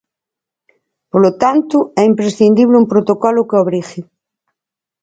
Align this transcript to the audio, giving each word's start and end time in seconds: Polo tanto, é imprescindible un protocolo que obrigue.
Polo 1.11 1.31
tanto, 1.43 1.77
é 2.01 2.03
imprescindible 2.11 2.79
un 2.81 2.85
protocolo 2.93 3.47
que 3.49 3.59
obrigue. 3.63 3.99